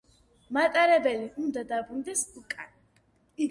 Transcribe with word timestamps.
მატარებელი 0.57 1.29
უნდა 1.45 1.65
დაბრუნდეს 1.73 2.27
უკან. 2.43 2.75